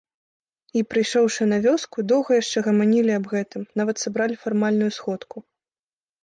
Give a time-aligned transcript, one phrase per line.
[0.79, 5.37] І, прыйшоўшы на вёску, доўга яшчэ гаманілі аб гэтым, нават сабралі фармальную сходку.